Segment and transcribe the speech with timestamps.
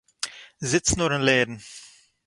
[0.69, 1.55] זיץ נאר און לערן